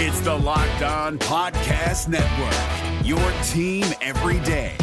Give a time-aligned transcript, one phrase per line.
[0.00, 4.76] It's the Locked On Podcast Network, your team every day.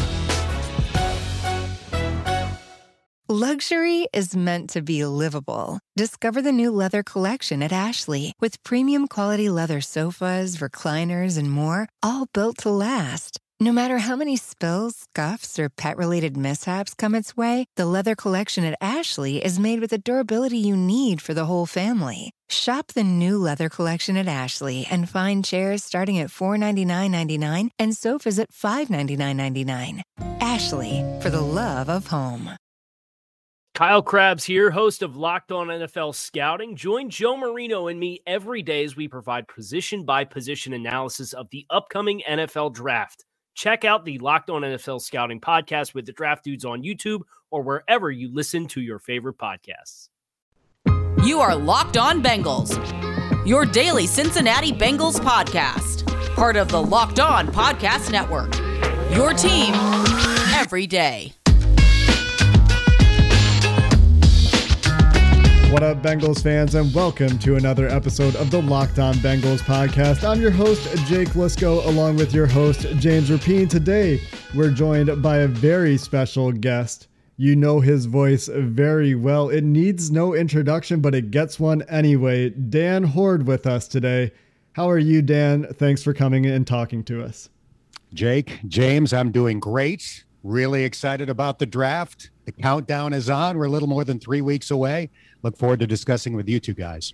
[3.29, 5.79] Luxury is meant to be livable.
[5.95, 11.87] Discover the new leather collection at Ashley with premium quality leather sofas, recliners, and more,
[12.03, 13.39] all built to last.
[13.61, 18.13] No matter how many spills, scuffs, or pet related mishaps come its way, the leather
[18.13, 22.31] collection at Ashley is made with the durability you need for the whole family.
[22.49, 28.39] Shop the new leather collection at Ashley and find chairs starting at $499.99 and sofas
[28.39, 30.01] at $599.99.
[30.41, 32.49] Ashley, for the love of home.
[33.73, 36.75] Kyle Crabbs here, host of Locked On NFL Scouting.
[36.75, 41.49] Join Joe Marino and me every day as we provide position by position analysis of
[41.51, 43.23] the upcoming NFL draft.
[43.55, 47.63] Check out the Locked On NFL Scouting podcast with the Draft Dudes on YouTube or
[47.63, 50.09] wherever you listen to your favorite podcasts.
[51.23, 52.75] You are Locked On Bengals,
[53.47, 56.05] your daily Cincinnati Bengals podcast,
[56.35, 58.53] part of the Locked On Podcast Network.
[59.15, 59.73] Your team
[60.53, 61.33] every day.
[65.75, 70.23] What up, Bengals fans, and welcome to another episode of the Locked On Bengals podcast.
[70.23, 73.69] I'm your host, Jake Liscow, along with your host, James Rapien.
[73.69, 74.21] Today,
[74.55, 77.09] we're joined by a very special guest.
[77.35, 79.49] You know his voice very well.
[79.49, 82.51] It needs no introduction, but it gets one anyway.
[82.51, 84.31] Dan Hoard with us today.
[84.71, 85.67] How are you, Dan?
[85.73, 87.49] Thanks for coming and talking to us.
[88.13, 90.23] Jake, James, I'm doing great.
[90.41, 92.29] Really excited about the draft.
[92.45, 93.57] The countdown is on.
[93.57, 95.09] We're a little more than three weeks away
[95.45, 97.13] look forward to discussing with you two guys.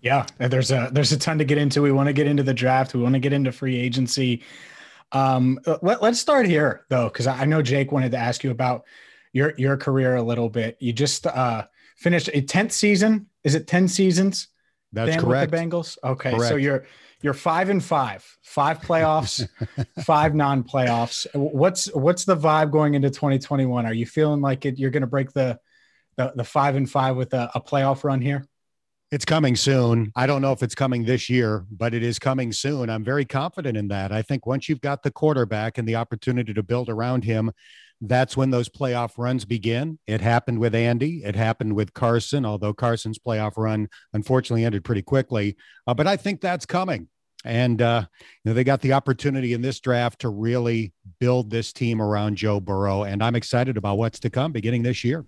[0.00, 1.82] Yeah, there's a there's a ton to get into.
[1.82, 2.94] We want to get into the draft.
[2.94, 4.44] We want to get into free agency.
[5.10, 8.84] Um, let, us start here though, because I know Jake wanted to ask you about
[9.32, 10.76] your your career a little bit.
[10.78, 11.66] You just uh,
[11.96, 13.26] finished a tenth season.
[13.42, 14.46] Is it ten seasons?
[14.92, 15.50] That's Dan, correct.
[15.50, 15.98] With the Bengals.
[16.04, 16.48] Okay, correct.
[16.48, 16.86] so you're
[17.20, 19.48] you're five and five, five playoffs,
[20.04, 21.26] five non-playoffs.
[21.34, 23.84] What's what's the vibe going into 2021?
[23.84, 25.58] Are you feeling like it, you're going to break the
[26.18, 28.44] the, the five and five with a, a playoff run here?
[29.10, 30.12] It's coming soon.
[30.14, 32.90] I don't know if it's coming this year, but it is coming soon.
[32.90, 34.12] I'm very confident in that.
[34.12, 37.50] I think once you've got the quarterback and the opportunity to build around him,
[38.02, 39.98] that's when those playoff runs begin.
[40.06, 41.22] It happened with Andy.
[41.24, 45.56] It happened with Carson, although Carson's playoff run unfortunately ended pretty quickly.
[45.86, 47.08] Uh, but I think that's coming.
[47.44, 48.04] And uh,
[48.44, 52.36] you know, they got the opportunity in this draft to really build this team around
[52.36, 53.04] Joe Burrow.
[53.04, 55.24] And I'm excited about what's to come beginning this year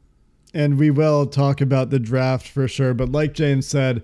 [0.54, 2.94] and we will talk about the draft for sure.
[2.94, 4.02] But like James said,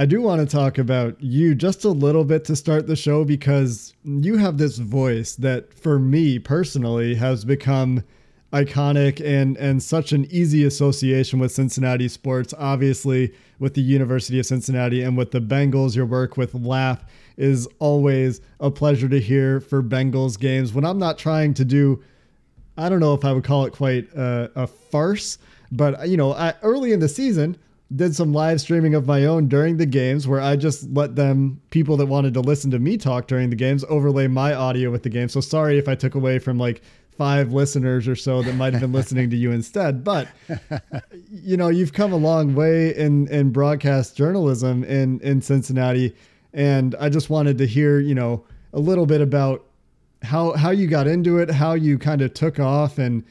[0.00, 3.24] I do want to talk about you just a little bit to start the show
[3.24, 8.04] because you have this voice that, for me personally, has become
[8.52, 12.54] iconic and and such an easy association with Cincinnati sports.
[12.56, 17.68] Obviously, with the University of Cincinnati and with the Bengals, your work with Lap is
[17.78, 20.72] always a pleasure to hear for Bengals games.
[20.72, 22.02] When I'm not trying to do,
[22.76, 25.38] I don't know if I would call it quite a, a farce
[25.72, 27.56] but you know, I, early in the season,
[27.94, 31.60] did some live streaming of my own during the games where I just let them
[31.70, 35.04] people that wanted to listen to me talk during the games overlay my audio with
[35.04, 35.28] the game.
[35.28, 36.82] So sorry if I took away from like
[37.18, 40.04] five listeners or so that might have been listening to you instead.
[40.04, 40.28] But
[41.30, 46.14] you know, you've come a long way in in broadcast journalism in in Cincinnati,
[46.52, 49.64] and I just wanted to hear you know a little bit about
[50.22, 53.24] how how you got into it, how you kind of took off, and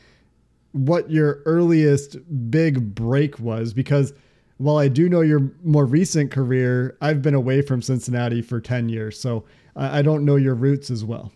[0.77, 2.17] what your earliest
[2.51, 4.13] big break was because
[4.57, 8.89] while I do know your more recent career, I've been away from Cincinnati for 10
[8.89, 9.19] years.
[9.19, 9.45] So
[9.75, 11.31] I, don't know your roots as well.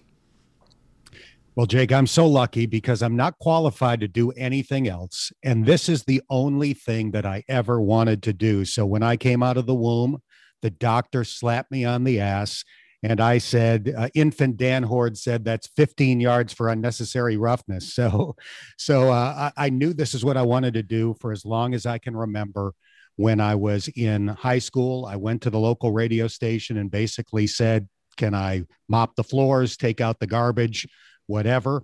[1.56, 5.32] Well, Jake, I'm so lucky because I'm not qualified to do anything else.
[5.44, 8.66] And this is the only thing that I ever wanted to do.
[8.66, 10.20] So when I came out of the womb,
[10.62, 12.64] the doctor slapped me on the ass
[13.04, 17.96] and I said, uh, infant Dan Hoard said that's 15 yards for unnecessary roughness.
[18.02, 18.36] So,
[18.78, 21.74] so uh, I, I knew this is what I wanted to do for as long
[21.74, 22.74] as I can remember.
[23.18, 27.46] When I was in high school, I went to the local radio station and basically
[27.46, 27.88] said,
[28.18, 30.88] Can I mop the floors, take out the garbage,
[31.28, 31.84] whatever?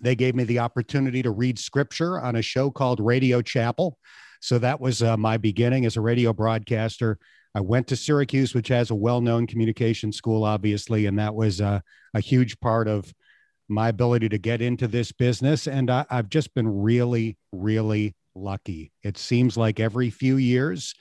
[0.00, 3.98] They gave me the opportunity to read scripture on a show called Radio Chapel.
[4.40, 7.18] So that was uh, my beginning as a radio broadcaster.
[7.54, 11.60] I went to Syracuse, which has a well known communication school, obviously, and that was
[11.60, 11.80] uh,
[12.14, 13.12] a huge part of
[13.68, 15.66] my ability to get into this business.
[15.66, 18.92] And I, I've just been really, really lucky.
[19.02, 20.94] It seems like every few years,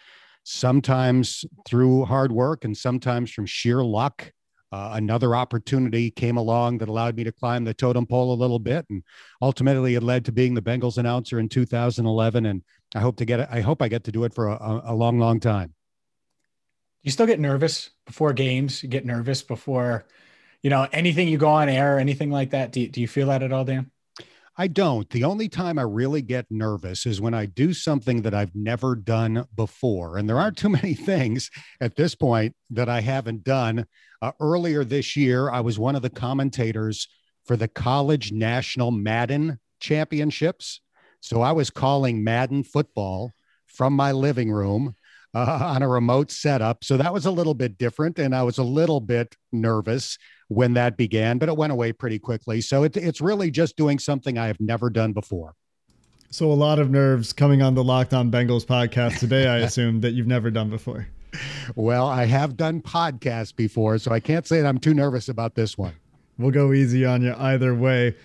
[0.43, 4.31] sometimes through hard work and sometimes from sheer luck,
[4.71, 8.57] uh, another opportunity came along that allowed me to climb the totem pole a little
[8.57, 9.03] bit, and
[9.39, 12.47] ultimately it led to being the Bengals announcer in 2011.
[12.47, 12.63] And
[12.95, 13.51] I hope to get.
[13.51, 15.75] I hope I get to do it for a, a long, long time.
[17.03, 18.81] You still get nervous before games?
[18.81, 20.05] You get nervous before,
[20.61, 22.71] you know, anything you go on air, or anything like that.
[22.71, 23.91] Do you, do you feel that at all, Dan?
[24.55, 25.09] I don't.
[25.09, 28.95] The only time I really get nervous is when I do something that I've never
[28.95, 30.17] done before.
[30.17, 31.49] And there aren't too many things
[31.81, 33.85] at this point that I haven't done.
[34.21, 37.07] Uh, earlier this year, I was one of the commentators
[37.45, 40.81] for the College National Madden Championships.
[41.19, 43.31] So I was calling Madden football
[43.65, 44.95] from my living room
[45.33, 46.83] uh, on a remote setup.
[46.83, 48.19] So that was a little bit different.
[48.19, 52.19] And I was a little bit nervous when that began, but it went away pretty
[52.19, 52.61] quickly.
[52.61, 55.55] So it, it's really just doing something I have never done before.
[56.29, 60.01] So a lot of nerves coming on the Locked On Bengals podcast today, I assume
[60.01, 61.07] that you've never done before.
[61.75, 65.55] Well, I have done podcasts before, so I can't say that I'm too nervous about
[65.55, 65.93] this one.
[66.37, 68.15] We'll go easy on you either way.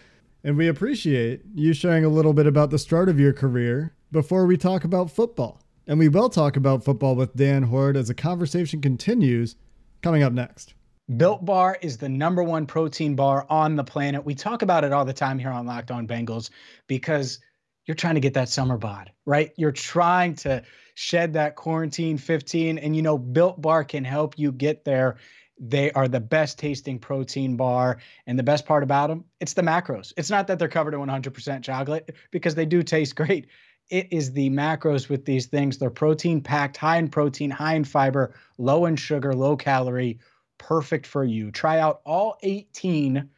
[0.45, 4.47] And we appreciate you sharing a little bit about the start of your career before
[4.47, 5.61] we talk about football.
[5.88, 9.56] And we will talk about football with Dan Hoard as the conversation continues
[10.02, 10.75] coming up next.
[11.17, 14.23] Built Bar is the number one protein bar on the planet.
[14.23, 16.50] We talk about it all the time here on Locked On Bengals
[16.88, 17.40] because
[17.87, 19.52] you're trying to get that summer bod, right?
[19.56, 20.62] You're trying to
[20.94, 25.17] shed that quarantine 15 and you know Built Bar can help you get there.
[25.58, 29.62] They are the best tasting protein bar and the best part about them, it's the
[29.62, 30.12] macros.
[30.19, 33.46] It's not that they're covered in 100% chocolate because they do taste great.
[33.90, 35.79] It is the macros with these things.
[35.79, 40.19] They're protein packed, high in protein, high in fiber, low in sugar, low calorie
[40.58, 41.50] perfect for you.
[41.50, 43.29] Try out all 18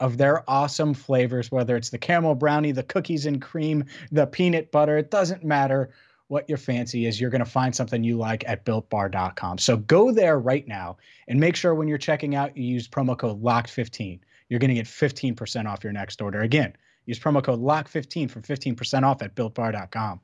[0.00, 4.70] of their awesome flavors, whether it's the caramel brownie, the cookies and cream, the peanut
[4.70, 4.96] butter.
[4.96, 5.90] It doesn't matter
[6.28, 7.20] what your fancy is.
[7.20, 9.58] You're going to find something you like at builtbar.com.
[9.58, 13.18] So go there right now and make sure when you're checking out, you use promo
[13.18, 14.20] code LOCKED15.
[14.48, 16.40] You're going to get 15% off your next order.
[16.40, 16.74] Again,
[17.08, 20.20] use promo code LOCK15 for 15% off at builtbar.com.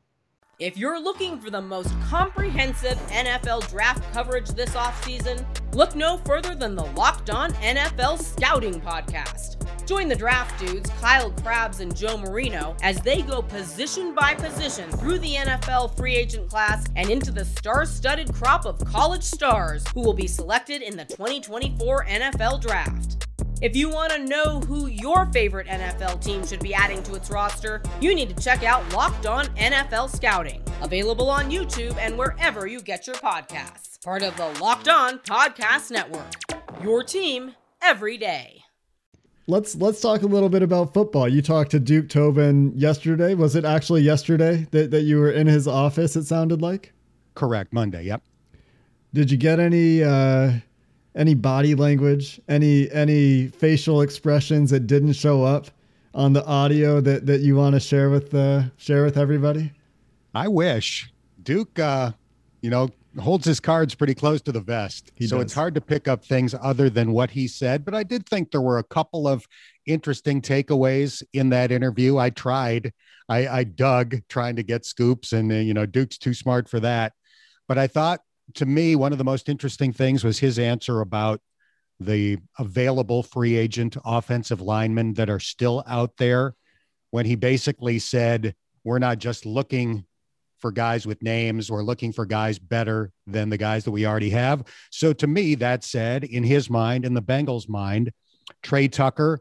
[0.60, 5.44] If you're looking for the most comprehensive NFL draft coverage this offseason,
[5.74, 9.56] look no further than the Locked On NFL Scouting Podcast.
[9.84, 14.88] Join the draft dudes, Kyle Crabbs and Joe Marino, as they go position by position
[14.92, 19.84] through the NFL free agent class and into the star studded crop of college stars
[19.92, 23.26] who will be selected in the 2024 NFL Draft.
[23.62, 27.30] If you want to know who your favorite NFL team should be adding to its
[27.30, 32.66] roster, you need to check out Locked On NFL Scouting, available on YouTube and wherever
[32.66, 34.02] you get your podcasts.
[34.02, 36.34] Part of the Locked On Podcast Network.
[36.82, 38.64] Your team every day.
[39.46, 41.28] Let's let's talk a little bit about football.
[41.28, 43.34] You talked to Duke Tobin yesterday.
[43.34, 46.92] Was it actually yesterday that, that you were in his office, it sounded like?
[47.34, 47.72] Correct.
[47.72, 48.22] Monday, yep.
[49.12, 50.54] Did you get any uh
[51.16, 55.68] any body language, any any facial expressions that didn't show up
[56.14, 59.72] on the audio that that you want to share with uh, share with everybody?
[60.34, 61.12] I wish
[61.42, 62.12] Duke, uh,
[62.62, 62.90] you know,
[63.20, 65.44] holds his cards pretty close to the vest, he so does.
[65.44, 67.84] it's hard to pick up things other than what he said.
[67.84, 69.46] But I did think there were a couple of
[69.86, 72.18] interesting takeaways in that interview.
[72.18, 72.92] I tried,
[73.28, 76.80] I, I dug trying to get scoops, and uh, you know, Duke's too smart for
[76.80, 77.12] that.
[77.68, 78.20] But I thought
[78.54, 81.40] to me, one of the most interesting things was his answer about
[82.00, 86.54] the available free agent offensive linemen that are still out there
[87.10, 90.04] when he basically said, We're not just looking
[90.58, 94.30] for guys with names, we're looking for guys better than the guys that we already
[94.30, 94.64] have.
[94.90, 98.12] So to me, that said, in his mind, in the Bengals' mind,
[98.62, 99.40] Trai Turner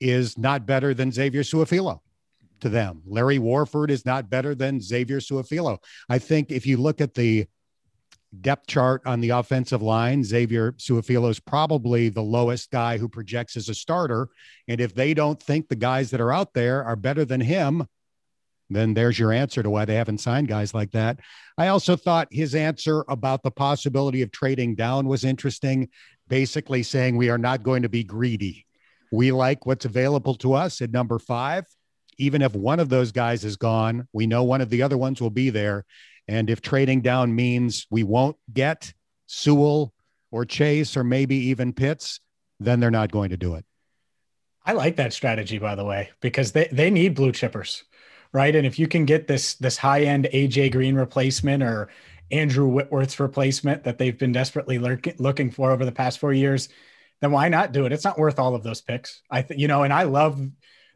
[0.00, 2.02] is not better than Xavier Su'a-Filo
[2.60, 3.02] to them.
[3.06, 5.78] Larry Warford is not better than Xavier Su'a-Filo.
[6.08, 7.46] I think if you look at the
[8.40, 13.56] depth chart on the offensive line, Xavier Su'a-Filo is probably the lowest guy who projects
[13.56, 14.28] as a starter.
[14.68, 17.86] And if they don't think the guys that are out there are better than him,
[18.70, 21.18] then there's your answer to why they haven't signed guys like that.
[21.58, 25.90] I also thought his answer about the possibility of trading down was interesting,
[26.28, 28.66] basically saying we are not going to be greedy.
[29.12, 31.66] We like what's available to us at number five.
[32.18, 35.20] Even if one of those guys is gone, we know one of the other ones
[35.20, 35.84] will be there.
[36.28, 38.92] And if trading down means we won't get
[39.26, 39.92] Sewell
[40.30, 42.20] or Chase or maybe even Pitts,
[42.60, 43.64] then they're not going to do it.
[44.64, 47.82] I like that strategy, by the way, because they, they need blue chippers,
[48.32, 48.54] right?
[48.54, 51.88] And if you can get this this high end AJ Green replacement or
[52.30, 56.68] Andrew Whitworth's replacement that they've been desperately lurk- looking for over the past four years,
[57.20, 57.92] then why not do it?
[57.92, 59.20] It's not worth all of those picks.
[59.30, 60.38] I you know, and I love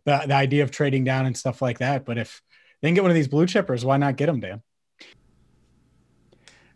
[0.05, 2.05] the the idea of trading down and stuff like that.
[2.05, 2.43] But if
[2.81, 4.63] they can get one of these blue chippers, why not get them, Dan?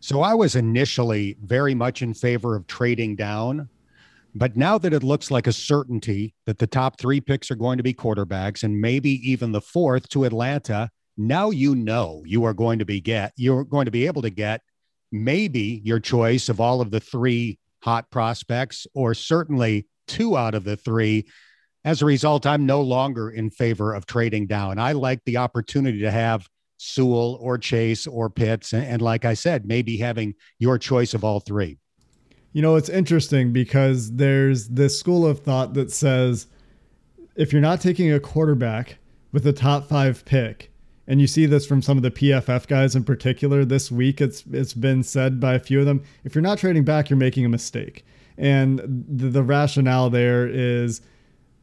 [0.00, 3.69] So I was initially very much in favor of trading down.
[4.35, 7.76] But now that it looks like a certainty that the top three picks are going
[7.76, 12.54] to be quarterbacks and maybe even the fourth to Atlanta, now you know you are
[12.54, 14.62] going to be get you're going to be able to get
[15.12, 20.64] maybe your choice of all of the three hot prospects, or certainly two out of
[20.64, 21.26] the three.
[21.85, 24.78] As a result, I'm no longer in favor of trading down.
[24.78, 26.47] I like the opportunity to have
[26.82, 28.72] Sewell or Chase or Pitts.
[28.72, 31.76] And, and like I said, maybe having your choice of all three.
[32.54, 36.46] You know, it's interesting because there's this school of thought that says
[37.37, 38.96] if you're not taking a quarterback
[39.30, 40.72] with a top five pick,
[41.06, 44.20] and you see this from some of the PFF guys in particular this week.
[44.20, 46.02] It's it's been said by a few of them.
[46.25, 48.04] If you're not trading back, you're making a mistake.
[48.38, 51.02] And the, the rationale there is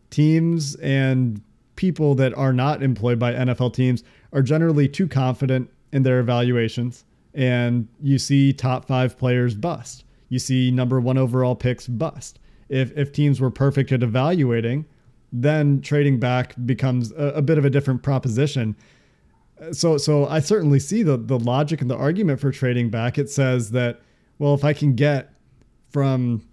[0.09, 1.41] teams and
[1.75, 4.03] people that are not employed by NFL teams
[4.33, 7.05] are generally too confident in their evaluations.
[7.33, 10.03] And you see top five players bust.
[10.29, 12.39] You see number one overall picks bust.
[12.69, 14.85] If if teams were perfect at evaluating,
[15.31, 18.75] then trading back becomes a, a bit of a different proposition
[19.71, 23.17] so so I certainly see the the logic and the argument for trading back.
[23.17, 24.01] It says that
[24.39, 25.33] well, if I can get
[25.89, 26.47] from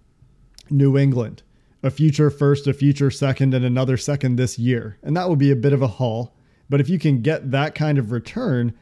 [0.69, 1.43] New England
[1.83, 5.51] a future first, a future second, and another second this year, and that would be
[5.51, 6.33] a bit of a haul.
[6.69, 8.73] But if you can get that kind of return,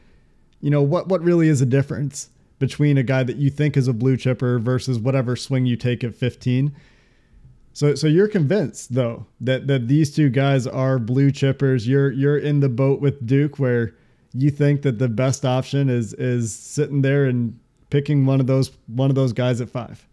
[0.60, 3.88] you know what what really is a difference between a guy that you think is
[3.88, 6.74] a blue chipper versus whatever swing you take at 15.
[7.72, 11.86] So so you're convinced though that that these two guys are blue chippers.
[11.86, 13.94] You're you're in the boat with Duke where
[14.32, 17.58] you think that the best option is is sitting there and
[17.90, 20.06] picking one of those one of those guys at five.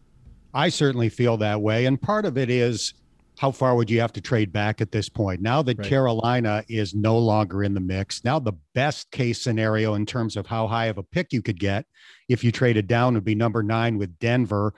[0.53, 2.93] I certainly feel that way, and part of it is
[3.41, 5.41] how far would you have to trade back at this point?
[5.41, 5.87] Now that right.
[5.87, 10.45] Carolina is no longer in the mix, now the best case scenario in terms of
[10.45, 11.87] how high of a pick you could get
[12.29, 14.75] if you traded down would be number nine with Denver.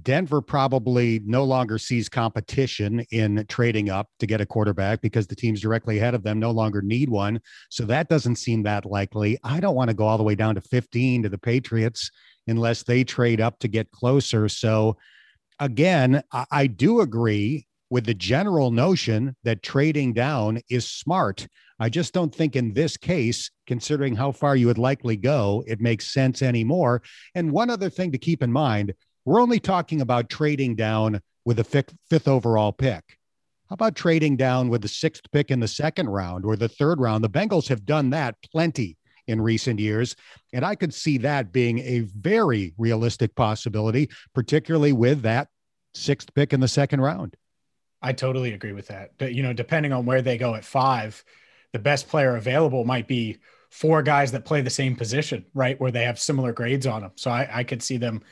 [0.00, 5.34] Denver probably no longer sees competition in trading up to get a quarterback because the
[5.34, 7.40] teams directly ahead of them no longer need one.
[7.68, 9.38] So that doesn't seem that likely.
[9.42, 12.12] I don't want to go all the way down to 15 to the Patriots
[12.46, 14.48] unless they trade up to get closer.
[14.48, 14.98] So
[15.58, 21.46] again, I, I do agree with the general notion that trading down is smart.
[21.78, 25.80] I just don't think in this case, considering how far you would likely go, it
[25.80, 27.02] makes sense anymore.
[27.36, 31.60] And one other thing to keep in mind we're only talking about trading down with
[31.60, 33.16] a fifth, fifth overall pick.
[33.70, 36.98] How about trading down with the sixth pick in the second round or the third
[36.98, 37.22] round?
[37.22, 38.96] The Bengals have done that plenty
[39.28, 40.16] in recent years.
[40.52, 45.46] And I could see that being a very realistic possibility, particularly with that
[45.94, 47.36] sixth pick in the second round.
[48.04, 49.12] I totally agree with that.
[49.16, 51.24] But, you know, depending on where they go at five,
[51.72, 53.38] the best player available might be
[53.70, 55.80] four guys that play the same position, right?
[55.80, 57.12] Where they have similar grades on them.
[57.16, 58.22] So I, I could see them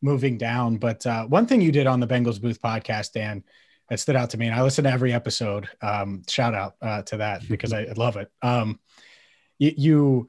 [0.00, 0.76] moving down.
[0.76, 3.42] But uh, one thing you did on the Bengals Booth podcast, Dan,
[3.90, 5.68] that stood out to me, and I listen to every episode.
[5.82, 8.30] Um, shout out uh, to that because I, love it.
[8.42, 8.80] Um,
[9.58, 10.28] you, you,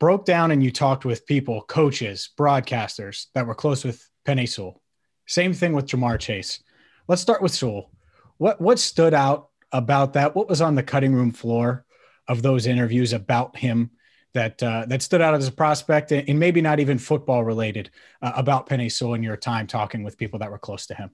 [0.00, 4.80] broke down and you talked with people, coaches, broadcasters that were close with Penei Sewell.
[5.26, 6.62] Same thing with Ja'Marr Chase.
[7.08, 7.90] Let's start with Sewell.
[8.38, 10.34] What what stood out about that?
[10.34, 11.84] What was on the cutting room floor
[12.26, 13.90] of those interviews about him
[14.34, 17.90] that uh, that stood out as a prospect and maybe not even football related
[18.22, 21.10] uh, about Penei Sewell in your time talking with people that were close to him?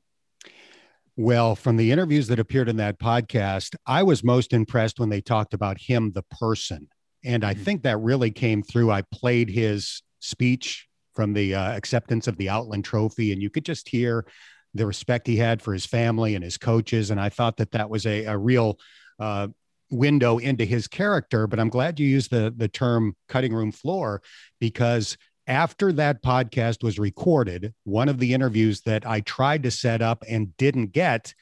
[1.16, 5.20] Well, from the interviews that appeared in that podcast, I was most impressed when they
[5.20, 6.88] talked about him, the person.
[7.24, 7.62] And I mm-hmm.
[7.62, 8.90] think that really came through.
[8.90, 13.64] I played his speech from the uh, acceptance of the Outland Trophy, and you could
[13.64, 14.26] just hear
[14.74, 17.10] the respect he had for his family and his coaches.
[17.10, 18.78] And I thought that that was a, a real
[19.18, 19.48] uh,
[19.90, 24.22] window into his character, but I'm glad you used the the term cutting room floor
[24.60, 25.16] because
[25.46, 30.24] after that podcast was recorded, one of the interviews that I tried to set up
[30.28, 31.34] and didn't get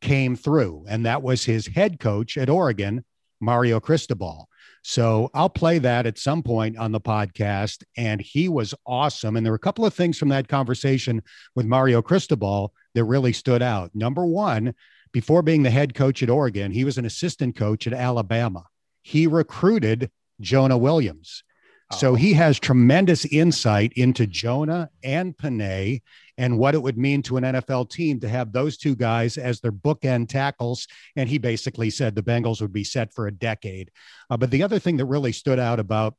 [0.00, 3.04] came through, and that was his head coach at Oregon,
[3.40, 4.48] Mario Cristobal.
[4.88, 7.84] So I'll play that at some point on the podcast.
[7.98, 9.36] And he was awesome.
[9.36, 11.22] And there were a couple of things from that conversation
[11.54, 13.90] with Mario Cristobal that really stood out.
[13.94, 14.72] Number one,
[15.12, 18.64] before being the head coach at Oregon, he was an assistant coach at Alabama.
[19.02, 21.44] He recruited Jonah Williams.
[21.92, 26.02] So he has tremendous insight into Jonah and Penei
[26.36, 29.60] and what it would mean to an NFL team to have those two guys as
[29.60, 30.86] their bookend tackles.
[31.16, 33.90] And he basically said the Bengals would be set for a decade.
[34.28, 36.14] Uh, but the other thing that really stood out about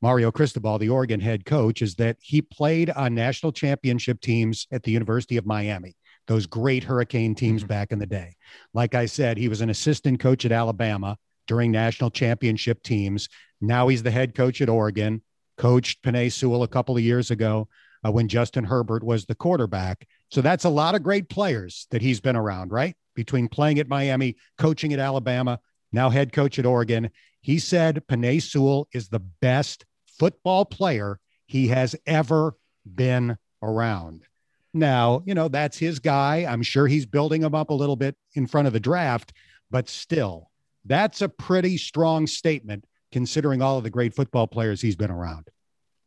[0.00, 4.82] Mario Cristobal, the Oregon head coach, is that he played on national championship teams at
[4.82, 5.96] the University of Miami
[6.26, 7.68] those great Hurricane teams mm-hmm.
[7.68, 8.34] back in the day.
[8.72, 13.28] Like I said, he was an assistant coach at Alabama during national championship teams.
[13.66, 15.22] Now he's the head coach at Oregon,
[15.56, 17.68] coached Penei Sewell a couple of years ago
[18.04, 20.06] uh, when Justin Herbert was the quarterback.
[20.30, 22.94] So that's a lot of great players that he's been around, right?
[23.14, 25.60] Between playing at Miami, coaching at Alabama,
[25.92, 27.10] now head coach at Oregon.
[27.40, 29.84] He said Penei Sewell is the best
[30.18, 34.24] football player he has ever been around.
[34.72, 36.46] Now, you know, that's his guy.
[36.48, 39.32] I'm sure he's building him up a little bit in front of the draft,
[39.70, 40.50] but still,
[40.84, 45.48] that's a pretty strong statement considering all of the great football players he's been around.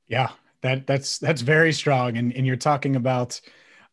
[0.09, 0.29] Yeah,
[0.61, 2.17] that that's that's very strong.
[2.17, 3.39] And and you're talking about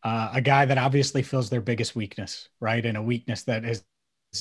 [0.03, 2.85] uh, a guy that obviously fills their biggest weakness, right?
[2.85, 3.85] And a weakness that is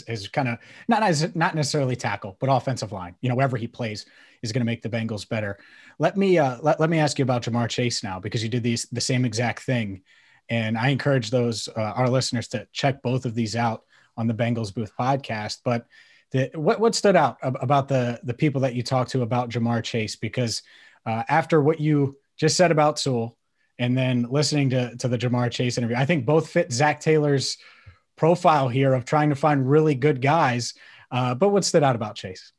[0.08, 3.14] is kind of not as not necessarily tackle, but offensive line.
[3.22, 4.08] You know, wherever he plays
[4.42, 5.60] is going to make the Bengals better.
[6.00, 8.64] Let me uh, let, let me ask you about Ja'Marr Chase now because you did
[8.64, 10.02] these the same exact thing,
[10.50, 13.84] and I encourage those uh, our listeners to check both of these out
[14.18, 15.60] on the Bengals Booth podcast.
[15.64, 15.86] But
[16.56, 20.16] what what stood out about the the people that you talked to about Ja'Marr Chase?
[20.16, 20.62] Because
[21.06, 23.38] uh, after what you just said about Sewell,
[23.80, 27.58] and then listening to to the Ja'Marr Chase interview, I think both fit Zac Taylor's
[28.16, 30.74] profile here of trying to find really good guys.
[31.12, 32.52] Uh, but what stood out about Chase?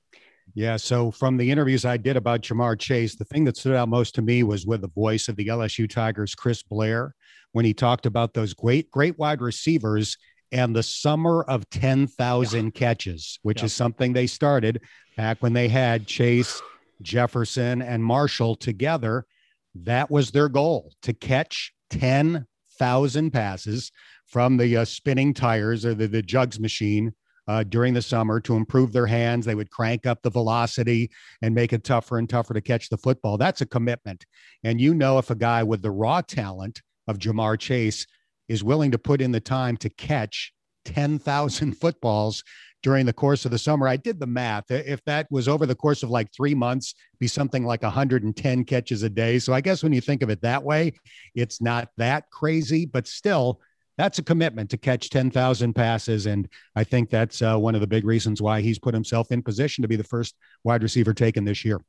[0.54, 0.76] Yeah.
[0.76, 4.14] So from the interviews I did about Ja'Marr Chase, the thing that stood out most
[4.16, 7.14] to me was with the voice of the LSU Tigers, Chris Blair,
[7.52, 10.16] when he talked about those great, great wide receivers
[10.54, 12.70] and the summer of 10,000 yeah.
[12.70, 13.66] catches, which yeah.
[13.66, 14.80] is something they started
[15.16, 16.62] back when they had Chase,
[17.02, 19.26] Jefferson, and Marshall together.
[19.74, 23.90] That was their goal to catch 10,000 passes
[24.28, 27.12] from the uh, spinning tires or the, the jugs machine
[27.48, 29.44] uh, during the summer to improve their hands.
[29.44, 31.10] They would crank up the velocity
[31.42, 33.38] and make it tougher and tougher to catch the football.
[33.38, 34.24] That's a commitment.
[34.62, 38.06] And you know, if a guy with the raw talent of Ja'Marr Chase
[38.48, 40.52] is willing to put in the time to catch
[40.84, 42.44] 10,000 footballs
[42.82, 43.88] during the course of the summer.
[43.88, 44.70] I did the math.
[44.70, 49.02] If that was over the course of like three months, be something like 110 catches
[49.02, 49.38] a day.
[49.38, 50.92] So I guess when you think of it that way,
[51.34, 53.60] it's not that crazy, but still,
[53.96, 56.26] that's a commitment to catch 10,000 passes.
[56.26, 56.46] And
[56.76, 59.82] I think that's uh, one of the big reasons why he's put himself in position
[59.82, 61.80] to be the first wide receiver taken this year.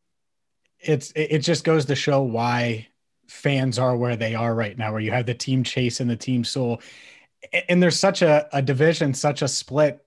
[0.80, 2.88] It's, it just goes to show why
[3.28, 6.16] fans are where they are right now, where you have the team chase and the
[6.16, 6.82] team Sewell.
[7.70, 10.04] And there's such a, a division, such a split.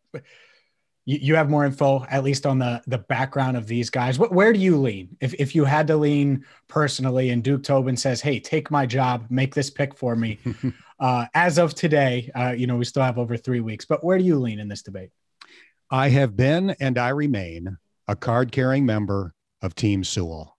[1.04, 4.18] You, you have more info, at least on the the background of these guys.
[4.18, 5.16] What, where do you lean?
[5.20, 9.26] If, if you had to lean personally, and Duke Tobin says, "Hey, take my job,
[9.30, 10.38] make this pick for me."
[11.00, 13.84] uh, as of today, uh, you know, we still have over three weeks.
[13.84, 15.10] But where do you lean in this debate?
[15.90, 20.57] I have been and I remain a card carrying member of Team Sewell.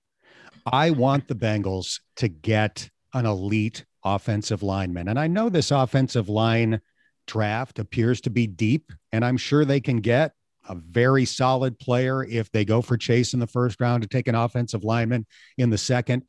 [0.65, 5.07] I want the Bengals to get an elite offensive lineman.
[5.07, 6.81] And I know this offensive line
[7.27, 10.33] draft appears to be deep, and I'm sure they can get
[10.67, 14.27] a very solid player if they go for Chase in the first round to take
[14.27, 15.25] an offensive lineman
[15.57, 16.23] in the second.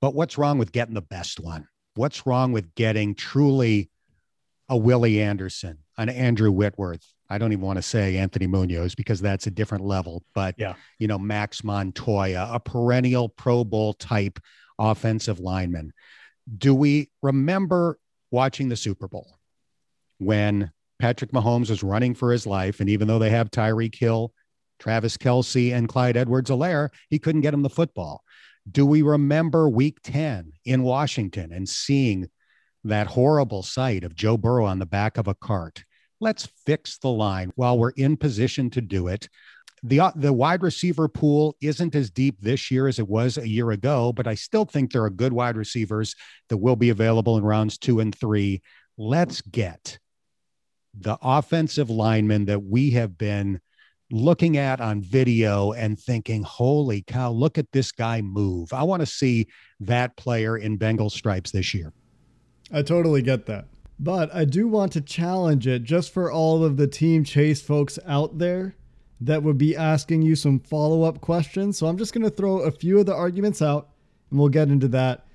[0.00, 1.66] But what's wrong with getting the best one?
[1.94, 3.90] What's wrong with getting truly
[4.68, 9.20] a Willie Anderson, an Andrew Whitworth, I don't even want to say Anthony Munoz because
[9.20, 10.74] that's a different level, but yeah.
[10.98, 14.38] you know, Max Montoya, a perennial Pro Bowl type
[14.78, 15.92] offensive lineman.
[16.58, 17.98] Do we remember
[18.30, 19.38] watching the Super Bowl
[20.18, 22.80] when Patrick Mahomes was running for his life?
[22.80, 24.32] And even though they have Tyreek Hill,
[24.78, 28.22] Travis Kelce, and Clyde Edwards Helaire, he couldn't get him the football.
[28.70, 32.28] Do we remember week 10 in Washington and seeing
[32.84, 35.84] that horrible sight of Joe Burrow on the back of a cart?
[36.20, 39.28] Let's fix the line while we're in position to do it.
[39.82, 43.46] The, uh, the wide receiver pool isn't as deep this year as it was a
[43.46, 46.14] year ago, but I still think there are good wide receivers
[46.48, 48.62] that will be available in rounds two and three.
[48.96, 49.98] Let's get
[50.98, 53.60] the offensive lineman that we have been
[54.10, 58.72] looking at on video and thinking, holy cow, look at this guy move.
[58.72, 59.48] I want to see
[59.80, 61.92] that player in Bengal stripes this year.
[62.72, 63.66] I totally get that.
[63.98, 67.98] But I do want to challenge it just for all of the Team Chase folks
[68.06, 68.74] out there
[69.20, 71.78] that would be asking you some follow up questions.
[71.78, 73.88] So I'm just going to throw a few of the arguments out
[74.30, 75.26] and we'll get into that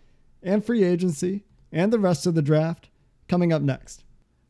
[0.44, 2.90] and free agency and the rest of the draft
[3.28, 4.04] coming up next.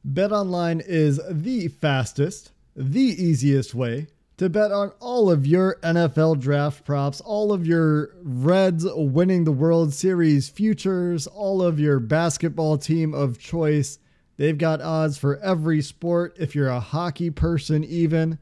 [0.07, 4.07] BetOnline is the fastest, the easiest way
[4.39, 9.51] to bet on all of your NFL draft props, all of your Reds winning the
[9.51, 13.99] World Series futures, all of your basketball team of choice.
[14.37, 16.37] They've got odds for every sport.
[16.39, 18.39] If you're a hockey person, even,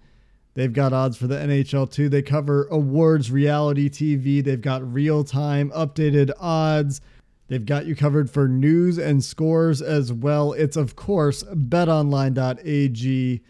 [0.54, 2.10] they've got odds for the NHL too.
[2.10, 4.44] They cover awards, reality TV.
[4.44, 7.02] They've got real time updated odds.
[7.48, 10.54] They've got you covered for news and scores as well.
[10.54, 13.42] It's, of course, betonline.ag.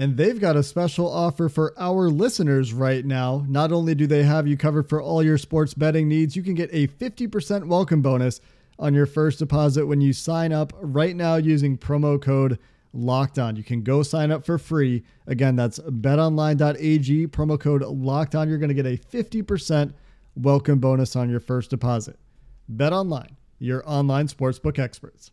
[0.00, 3.44] And they've got a special offer for our listeners right now.
[3.48, 6.54] Not only do they have you covered for all your sports betting needs, you can
[6.54, 8.40] get a 50% welcome bonus
[8.78, 12.60] on your first deposit when you sign up right now using promo code
[12.92, 13.56] locked on.
[13.56, 15.02] You can go sign up for free.
[15.26, 18.48] Again, that's betonline.ag, promo code locked on.
[18.48, 19.94] You're going to get a 50%
[20.36, 22.20] welcome bonus on your first deposit.
[22.72, 25.32] BetOnline, your online sportsbook experts.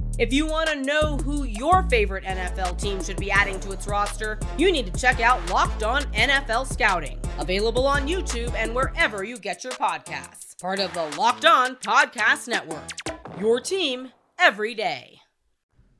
[0.19, 3.87] If you want to know who your favorite NFL team should be adding to its
[3.87, 9.23] roster, you need to check out Locked On NFL Scouting, available on YouTube and wherever
[9.23, 10.59] you get your podcasts.
[10.59, 12.91] Part of the Locked On Podcast Network.
[13.39, 15.21] Your team every day.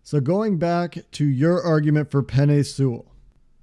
[0.04, 3.16] So going back to your argument for Penei Sewell,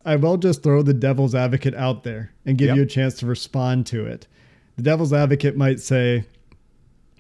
[0.05, 2.77] I will just throw the devil's advocate out there and give yep.
[2.77, 4.27] you a chance to respond to it.
[4.77, 6.25] The devil's advocate might say,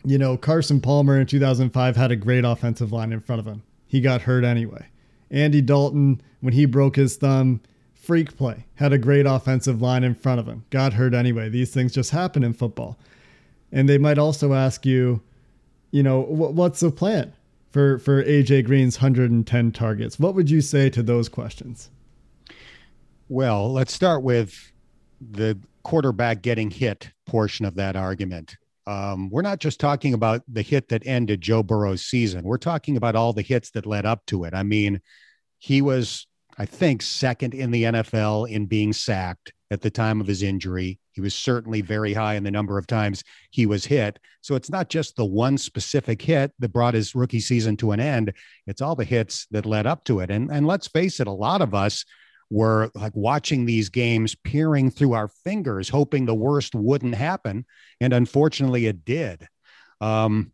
[0.04, 3.62] you know, Carson Palmer in 2005 had a great offensive line in front of him.
[3.86, 4.86] He got hurt anyway.
[5.30, 7.60] Andy Dalton, when he broke his thumb,
[7.94, 10.64] freak play, had a great offensive line in front of him.
[10.70, 11.48] Got hurt anyway.
[11.48, 12.98] These things just happen in football.
[13.70, 15.22] And they might also ask you,
[15.90, 17.32] you know, what's the plan
[17.70, 20.18] for for AJ Green's 110 targets?
[20.18, 21.90] What would you say to those questions?
[23.28, 24.72] Well, let's start with
[25.20, 28.56] the quarterback getting hit portion of that argument.
[28.88, 32.42] Um, we're not just talking about the hit that ended Joe Burrow's season.
[32.42, 34.54] We're talking about all the hits that led up to it.
[34.54, 35.02] I mean,
[35.58, 40.26] he was, I think, second in the NFL in being sacked at the time of
[40.26, 40.98] his injury.
[41.12, 44.18] He was certainly very high in the number of times he was hit.
[44.40, 48.00] So it's not just the one specific hit that brought his rookie season to an
[48.00, 48.32] end,
[48.66, 50.30] it's all the hits that led up to it.
[50.30, 52.06] And, and let's face it, a lot of us
[52.50, 57.66] were like watching these games, peering through our fingers, hoping the worst wouldn't happen.
[58.00, 59.46] And unfortunately, it did.
[60.00, 60.52] Um,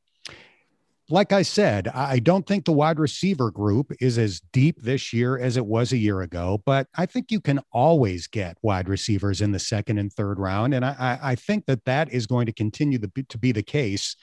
[1.10, 5.38] like I said, I don't think the wide receiver group is as deep this year
[5.38, 9.42] as it was a year ago, but I think you can always get wide receivers
[9.42, 10.72] in the second and third round.
[10.72, 14.16] And I, I think that that is going to continue to be, the case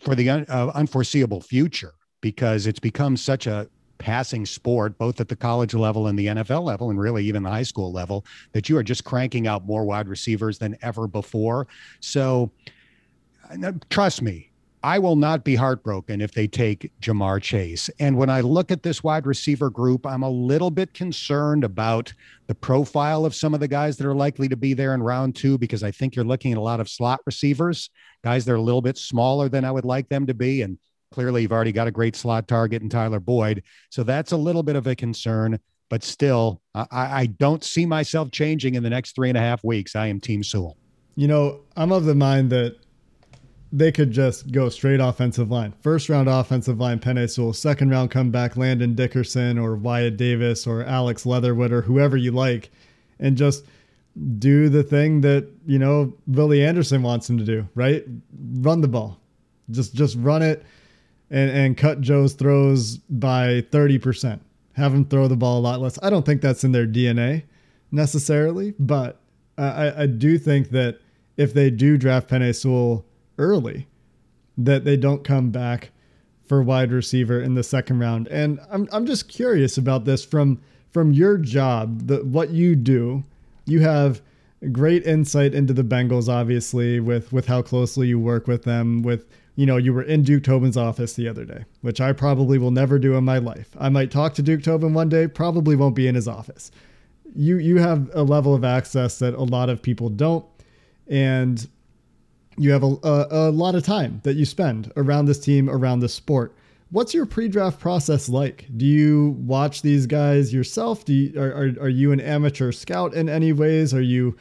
[0.00, 3.66] for the uh, unforeseeable future because it's become such a
[3.98, 7.50] passing sport, both at the college level and the NFL level, and really even the
[7.50, 11.66] high school level, that you are just cranking out more wide receivers than ever before.
[12.00, 12.50] So,
[13.50, 14.50] uh, trust me,
[14.86, 17.90] I will not be heartbroken if they take Ja'Marr Chase.
[17.98, 22.12] And when I look at this wide receiver group, I'm a little bit concerned about
[22.46, 25.34] the profile of some of the guys that are likely to be there in round
[25.34, 27.90] two, because I think you're looking at a lot of slot receivers,
[28.22, 30.62] guys that are a little bit smaller than I would like them to be.
[30.62, 30.78] And
[31.12, 33.62] Clearly, you've already got a great slot target in Tyler Boyd.
[33.90, 35.58] So that's a little bit of a concern.
[35.88, 39.62] But still, I, I don't see myself changing in the next three and a half
[39.62, 39.94] weeks.
[39.94, 40.76] I am Team Sewell.
[41.14, 42.76] You know, I'm of the mind that
[43.72, 45.72] they could just go straight offensive line.
[45.80, 47.52] First round offensive line, Penei Sewell.
[47.52, 52.70] Second round comeback, Landon Dickerson or Wyatt Davis or Alex Leatherwood or whoever you like,
[53.20, 53.64] and just
[54.38, 57.68] do the thing that you know Willie Anderson wants him to do.
[57.74, 58.04] Right,
[58.58, 59.20] run the ball.
[59.70, 60.64] Just just run it
[61.30, 64.40] and, and cut Joe's throws by 30%.
[64.74, 65.98] Have him throw the ball a lot less.
[66.02, 67.44] I don't think that's in their DNA
[67.90, 69.20] necessarily, but
[69.58, 71.00] I, I do think that
[71.36, 73.04] if they do draft Penei Sewell
[73.38, 73.86] early,
[74.58, 75.90] that they don't come back
[76.46, 78.28] for wide receiver in the second round.
[78.28, 80.60] And I'm, I'm just curious about this from
[80.92, 83.22] from your job, the, what you do.
[83.66, 84.22] You have
[84.72, 89.26] great insight into the Bengals, obviously, with with how closely you work with them, with
[89.56, 92.70] you know, you were in Duke Tobin's office the other day, which I probably will
[92.70, 93.70] never do in my life.
[93.78, 96.70] I might talk to Duke Tobin one day, probably won't be in his office.
[97.34, 100.44] You you have a level of access that a lot of people don't,
[101.08, 101.66] and
[102.58, 106.00] you have a, a, a lot of time that you spend around this team, around
[106.00, 106.54] this sport.
[106.90, 108.66] What's your pre-draft process like?
[108.76, 111.04] Do you watch these guys yourself?
[111.04, 113.92] Do you, are, are, are you an amateur scout in any ways?
[113.92, 114.36] Are you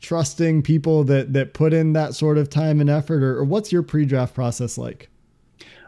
[0.00, 3.72] trusting people that that put in that sort of time and effort or, or what's
[3.72, 5.08] your pre-draft process like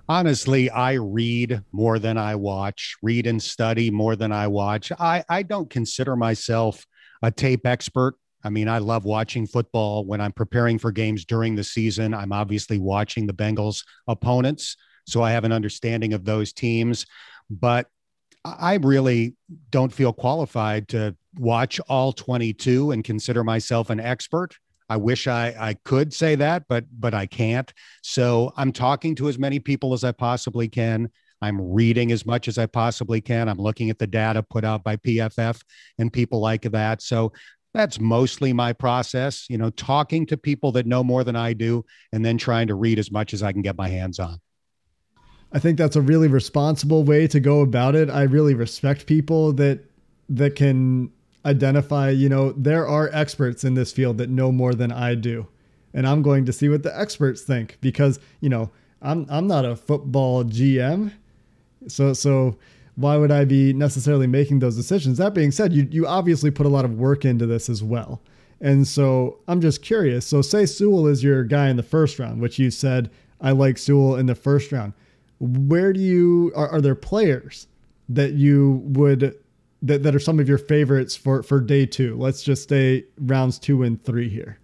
[0.08, 5.22] honestly i read more than i watch read and study more than i watch i
[5.28, 6.84] i don't consider myself
[7.22, 11.54] a tape expert I mean, I love watching football when I'm preparing for games during
[11.54, 12.14] the season.
[12.14, 17.06] I'm obviously watching the Bengals opponents, so I have an understanding of those teams.
[17.50, 17.86] But
[18.44, 19.34] I really
[19.70, 24.56] don't feel qualified to watch all 22 and consider myself an expert.
[24.88, 27.72] I wish I, I could say that, but but I can't.
[28.02, 31.10] So I'm talking to as many people as I possibly can.
[31.42, 33.48] I'm reading as much as I possibly can.
[33.48, 35.60] I'm looking at the data put out by PFF
[35.98, 37.02] and people like that.
[37.02, 37.32] So
[37.72, 41.84] that's mostly my process, you know, talking to people that know more than I do
[42.12, 44.38] and then trying to read as much as I can get my hands on.
[45.52, 48.08] I think that's a really responsible way to go about it.
[48.08, 49.80] I really respect people that
[50.28, 51.10] that can
[51.44, 55.48] identify, you know, there are experts in this field that know more than I do.
[55.92, 58.70] And I'm going to see what the experts think because, you know,
[59.02, 61.12] I'm I'm not a football GM.
[61.88, 62.58] So so
[62.94, 65.18] why would I be necessarily making those decisions?
[65.18, 68.20] That being said, you you obviously put a lot of work into this as well.
[68.60, 70.26] And so I'm just curious.
[70.26, 73.10] So say Sewell is your guy in the first round, which you said
[73.40, 74.92] I like Sewell in the first round.
[75.40, 77.66] Where do you are, are there players
[78.10, 79.36] that you would
[79.82, 82.16] that, that are some of your favorites for for day two?
[82.18, 84.60] Let's just say rounds two and three here.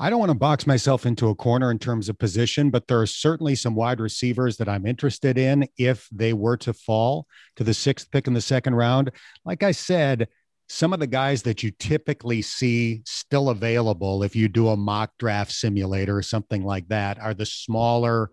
[0.00, 3.00] I don't want to box myself into a corner in terms of position, but there
[3.00, 7.26] are certainly some wide receivers that I'm interested in if they were to fall
[7.56, 9.10] to the sixth pick in the second round.
[9.44, 10.28] Like I said,
[10.68, 15.10] some of the guys that you typically see still available if you do a mock
[15.18, 18.30] draft simulator or something like that are the smaller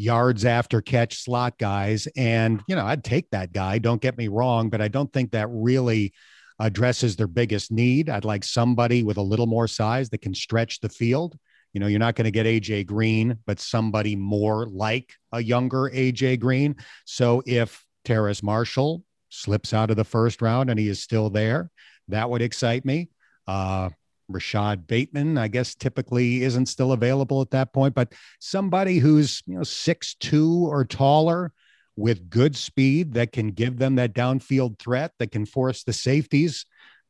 [0.00, 2.08] yards after catch slot guys.
[2.16, 5.32] And, you know, I'd take that guy, don't get me wrong, but I don't think
[5.32, 6.14] that really
[6.58, 8.08] addresses their biggest need.
[8.08, 11.38] I'd like somebody with a little more size that can stretch the field.
[11.74, 15.90] You know, you're not going to get AJ Green, but somebody more like a younger
[15.90, 16.76] AJ Green.
[17.04, 21.70] So if Terrace Marshall slips out of the first round and he is still there,
[22.08, 23.10] that would excite me.
[23.46, 23.90] Uh,
[24.32, 29.56] Rashod Bateman, I guess, typically isn't still available at that point, but somebody who's you
[29.56, 31.52] know six two or taller
[31.96, 36.64] with good speed that can give them that downfield threat that can force the safeties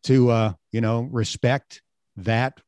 [0.04, 1.82] to uh, you know respect
[2.16, 2.60] that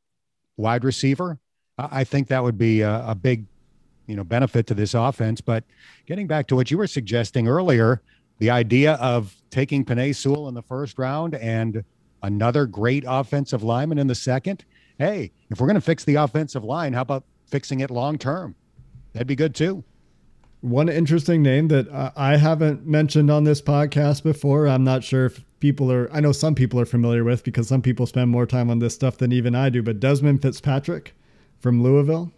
[0.56, 1.38] wide receiver.
[1.78, 3.46] I think that would be a, a big
[4.06, 5.40] you know benefit to this offense.
[5.40, 5.64] But
[6.06, 8.02] getting back to what you were suggesting earlier,
[8.38, 11.84] the idea of taking Penei Sewell in the first round and
[12.22, 14.64] another great offensive lineman in the second.
[14.98, 18.54] Hey, if we're going to fix the offensive line, how about fixing it long term?
[19.12, 19.84] That'd be good too.
[20.60, 24.68] One interesting name that I haven't mentioned on this podcast before.
[24.68, 27.82] I'm not sure if people are, I know some people are familiar with because some
[27.82, 31.16] people spend more time on this stuff than even I do, but Desmond Fitzpatrick
[31.58, 32.32] from Louisville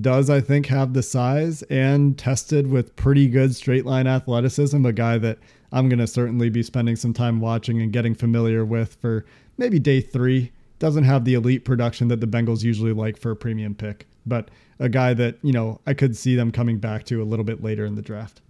[0.00, 4.84] does, I think, have the size and tested with pretty good straight line athleticism.
[4.84, 5.38] A guy that
[5.72, 9.24] I'm going to certainly be spending some time watching and getting familiar with for
[9.56, 10.52] maybe day three.
[10.78, 14.50] Doesn't have the elite production that the Bengals usually like for a premium pick, but
[14.78, 17.62] a guy that, you know, I could see them coming back to a little bit
[17.62, 18.40] later in the draft.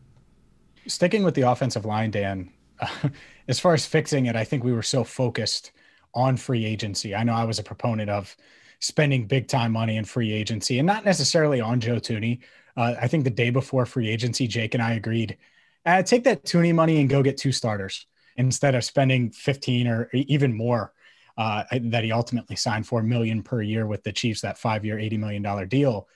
[0.86, 3.08] Sticking with the offensive line, Dan, uh,
[3.48, 5.72] as far as fixing it, I think we were so focused
[6.14, 7.14] on free agency.
[7.14, 8.36] I know I was a proponent of
[8.80, 12.40] spending big time money in free agency and not necessarily on Joe Thuney.
[12.76, 15.36] Uh, I think the day before free agency, Jake and I agreed
[15.84, 20.08] uh, take that Thuney money and go get two starters instead of spending 15 or
[20.12, 20.92] even more
[21.36, 24.84] uh, that he ultimately signed for a million per year with the Chiefs, that five
[24.84, 26.08] year, $80 million deal.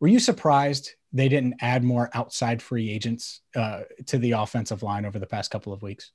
[0.00, 5.04] Were you surprised they didn't add more outside free agents uh, to the offensive line
[5.04, 6.12] over the past couple of weeks?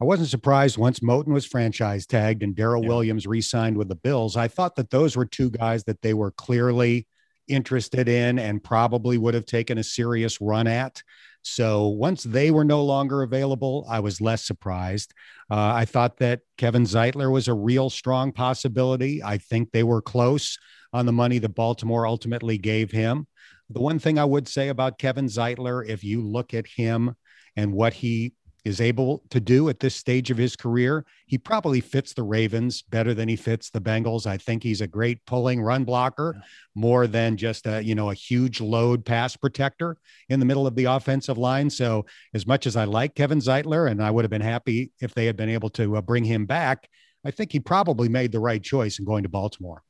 [0.00, 2.88] I wasn't surprised once Moton was franchise tagged and Daryl yeah.
[2.88, 4.36] Williams re signed with the Bills.
[4.36, 7.08] I thought that those were two guys that they were clearly
[7.48, 11.02] interested in and probably would have taken a serious run at.
[11.42, 15.14] So once they were no longer available, I was less surprised.
[15.50, 19.22] Uh, I thought that Kevin Zeitler was a real strong possibility.
[19.22, 20.58] I think they were close
[20.92, 23.26] on the money that Baltimore ultimately gave him.
[23.70, 27.14] The one thing I would say about Kevin Zeitler, if you look at him
[27.56, 28.32] and what he
[28.68, 31.04] is able to do at this stage of his career.
[31.26, 34.26] He probably fits the Ravens better than he fits the Bengals.
[34.26, 36.36] I think he's a great pulling run blocker
[36.74, 39.96] more than just a, you know, a huge load pass protector
[40.28, 41.70] in the middle of the offensive line.
[41.70, 42.04] So
[42.34, 45.26] as much as I like Kevin Zeitler and I would have been happy if they
[45.26, 46.88] had been able to uh, bring him back,
[47.24, 49.82] I think he probably made the right choice in going to Baltimore.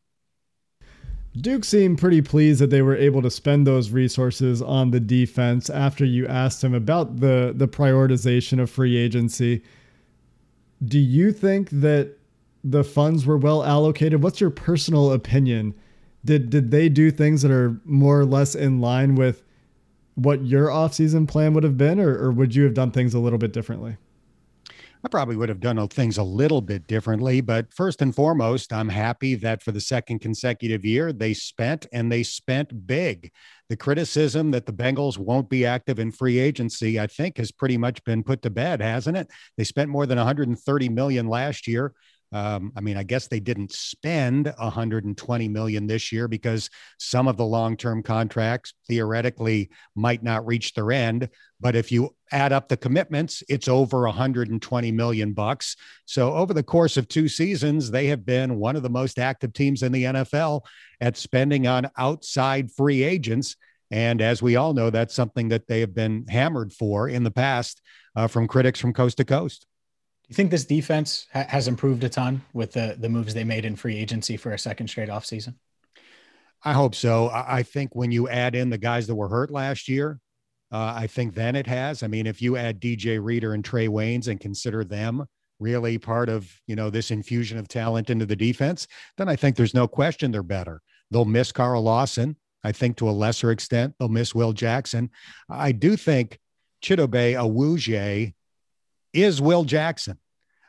[1.37, 5.71] Duke seemed pretty pleased that they were able to spend those resources on the defense
[5.71, 9.62] after you asked him about the the prioritization of free agency.
[10.85, 12.17] Do you think that
[12.64, 14.23] the funds were well allocated?
[14.23, 15.75] What's your personal opinion?
[16.25, 19.43] Did did they do things that are more or less in line with
[20.14, 23.21] what your offseason plan would have been, or, or would you have done things a
[23.21, 23.97] little bit differently?
[25.05, 27.41] I probably would have done things a little bit differently.
[27.41, 32.11] But first and foremost, I'm happy that for the second consecutive year, they spent and
[32.11, 33.31] they spent big.
[33.69, 37.77] The criticism that the Bengals won't be active in free agency, I think, has pretty
[37.77, 39.31] much been put to bed, hasn't it?
[39.57, 41.93] They spent more than 130 million last year.
[42.33, 47.37] Um, I mean, I guess they didn't spend 120 million this year because some of
[47.37, 51.31] the long-term contracts theoretically might not reach their end.
[51.61, 55.77] But if you add up the commitments, it's over 120 million bucks.
[56.05, 59.53] So over the course of two seasons, they have been one of the most active
[59.55, 60.62] teams in the NFL
[61.01, 63.57] at spending on outside free agents.
[63.91, 67.31] And as we all know, that's something that they have been hammered for in the
[67.31, 67.81] past
[68.14, 69.67] uh, from critics from coast to coast.
[70.29, 73.64] You think this defense ha- has improved a ton with the the moves they made
[73.64, 75.55] in free agency for a second straight offseason?
[76.64, 77.31] I hope so.
[77.33, 80.21] I think when you add in the guys that were hurt last year,
[80.73, 82.03] uh, I think then it has.
[82.03, 85.25] I mean, if you add DJ Reader and Trae Waynes and consider them
[85.61, 88.87] really part of you know this infusion of talent into the defense,
[89.17, 90.83] then I think there's no question they're better.
[91.11, 92.37] They'll miss Carl Lawson.
[92.64, 95.11] I think to a lesser extent they'll miss Will Jackson.
[95.49, 96.38] I do think
[96.83, 98.35] Chidobe Awuzie
[99.12, 100.18] is Will Jackson.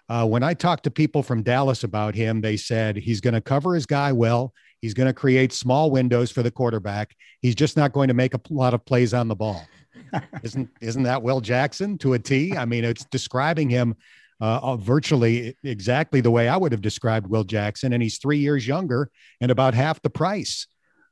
[0.08, 3.42] Uh, when I talked to people from Dallas about him, they said he's going to
[3.42, 4.54] cover his guy well.
[4.82, 7.16] He's going to create small windows for the quarterback.
[7.42, 9.68] He's just not going to make a lot of plays on the ball.
[10.44, 12.56] isn't isn't that Will Jackson to a T?
[12.56, 13.96] I mean, it's describing him
[14.42, 18.68] uh, virtually exactly the way I would have described Will Jackson, and he's three years
[18.68, 20.68] younger and about half the price.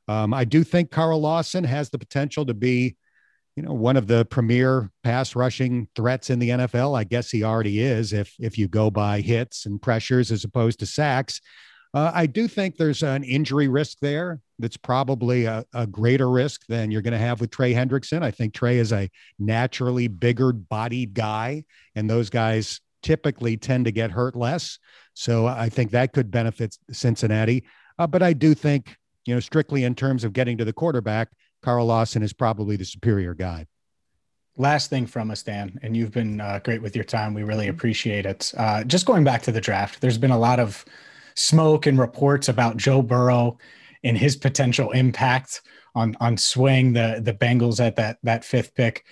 [0.08, 2.96] Um, I do think Carl Lawson has the potential to be,
[3.58, 6.96] you know, one of the premier pass rushing threats in the NFL.
[6.96, 10.78] I guess he already is if if you go by hits and pressures as opposed
[10.78, 11.40] to sacks.
[11.92, 16.66] Uh, I do think there's an injury risk there that's probably a, a greater risk
[16.68, 18.22] than you're going to have with Trey Hendrickson.
[18.22, 21.64] I think Trey is a naturally bigger bodied guy,
[21.96, 24.78] and those guys typically tend to get hurt less.
[25.14, 27.64] So I think that could benefit Cincinnati.
[27.98, 28.94] Uh, but I do think,
[29.26, 31.30] you know, strictly in terms of getting to the quarterback,
[31.62, 33.66] Carl Lawson is probably the superior guy.
[34.56, 37.32] Last thing from us, Dan, and you've been uh, great with your time.
[37.32, 38.52] We really appreciate it.
[38.56, 40.84] Uh, just going back to the draft, there's been a lot of
[41.34, 43.58] smoke and reports about Joe Burrow
[44.02, 45.62] and his potential impact
[45.94, 49.04] on on swaying the the Bengals at that that fifth pick.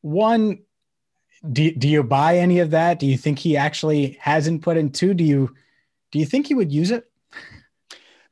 [0.00, 0.60] One,
[1.52, 2.98] do, do you buy any of that?
[2.98, 5.14] Do you think he actually has input in two?
[5.14, 5.54] Do you
[6.10, 7.04] do you think he would use it?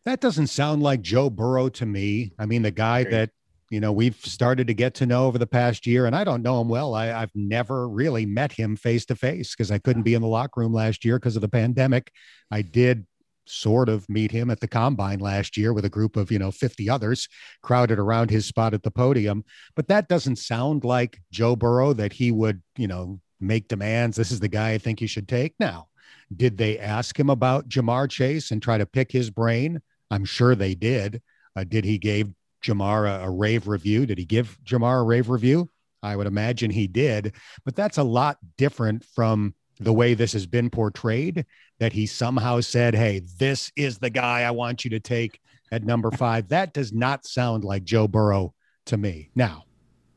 [0.04, 2.32] That doesn't sound like Joe Burrow to me.
[2.38, 3.30] I mean, the guy that
[3.70, 6.42] you know we've started to get to know over the past year, and I don't
[6.42, 6.94] know him well.
[6.94, 10.28] I, I've never really met him face to face because I couldn't be in the
[10.28, 12.10] locker room last year because of the pandemic.
[12.50, 13.06] I did
[13.46, 16.50] sort of meet him at the combine last year with a group of, you know,
[16.50, 17.28] 50 others
[17.62, 19.44] crowded around his spot at the podium.
[19.74, 24.16] But that doesn't sound like Joe Burrow that he would, you know, make demands.
[24.16, 25.88] This is the guy I think you should take now.
[26.34, 29.80] Did they ask him about Ja'Marr Chase and try to pick his brain?
[30.10, 31.22] I'm sure they did.
[31.54, 32.32] Uh, did he give
[32.64, 34.06] Ja'Marr a, a rave review?
[34.06, 35.70] Did he give Ja'Marr a rave review?
[36.02, 40.46] I would imagine he did, but that's a lot different from the way this has
[40.46, 41.44] been portrayed
[41.80, 45.40] that he somehow said, Hey, this is the guy I want you to take
[45.72, 46.48] at number five.
[46.48, 48.54] That does not sound like Joe Burrow
[48.86, 49.30] to me.
[49.34, 49.64] Now,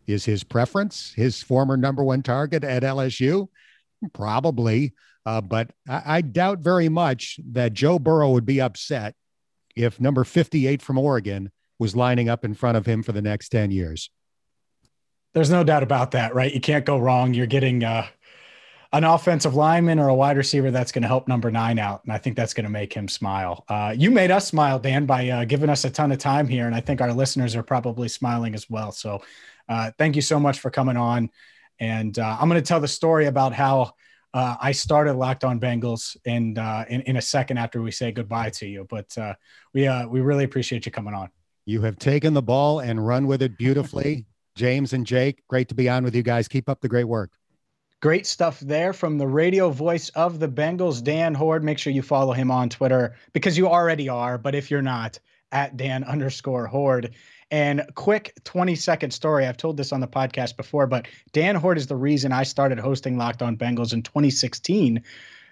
[0.08, 3.48] is his preference his former number one target at LSU?
[4.14, 4.94] Probably.
[5.26, 9.16] Uh, but I, I doubt very much that Joe Burrow would be upset
[9.76, 13.50] if number 58 from Oregon was lining up in front of him for the next
[13.50, 14.12] 10 years.
[15.34, 16.54] There's no doubt about that, right?
[16.54, 17.34] You can't go wrong.
[17.34, 18.06] You're getting uh,
[18.92, 22.04] an offensive lineman or a wide receiver that's going to help number nine out.
[22.04, 23.64] And I think that's going to make him smile.
[23.70, 26.66] Uh, you made us smile, Dan, by uh, giving us a ton of time here.
[26.66, 28.92] And I think our listeners are probably smiling as well.
[28.92, 29.22] So
[29.68, 31.30] uh, thank you so much for coming on.
[31.80, 33.94] And uh, I'm going to tell the story about how
[34.34, 38.12] uh, I started Locked On Bengals and uh, in, in a second after we say
[38.12, 38.88] goodbye to you.
[38.90, 39.16] But
[39.74, 41.30] we, we really appreciate you coming on.
[41.70, 44.26] You have taken the ball and run with it beautifully.
[44.56, 46.48] James and Jake, great to be on with you guys.
[46.48, 47.30] Keep up the great work.
[48.02, 51.64] Great stuff there from the radio voice of the Bengals, Dan Hoard.
[51.64, 54.40] Make sure you follow him on Twitter because you already are.
[54.40, 55.20] But if you're not,
[55.52, 57.14] at Dan underscore Hoard.
[57.52, 59.46] And quick 20 second story.
[59.46, 62.80] I've told this on the podcast before, but Dan Hoard is the reason I started
[62.80, 65.04] hosting Locked On Bengals in 2016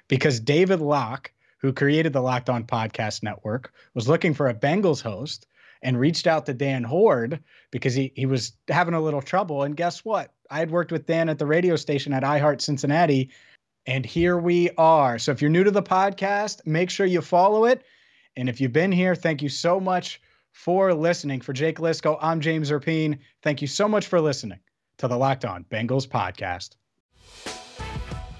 [0.07, 5.03] because David Locke, who created the Locked On Podcast Network, was looking for a Bengals
[5.03, 5.45] host
[5.81, 9.63] and reached out to Dan Hoard because he, he was having a little trouble.
[9.63, 10.33] And guess what?
[10.49, 13.29] I had worked with Dan at the radio station at iHeart Cincinnati,
[13.85, 15.17] and here we are.
[15.17, 17.83] So if you're new to the podcast, make sure you follow it.
[18.35, 21.41] And if you've been here, thank you so much for listening.
[21.41, 23.19] For Jake Liscow, I'm James Rapien.
[23.43, 24.59] Thank you so much for listening
[24.97, 26.75] to the Locked On Bengals podcast.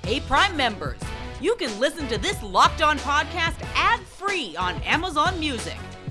[0.04, 1.00] Hey, Prime members,
[1.42, 5.78] you can listen to this Locked On podcast ad free on Amazon Music.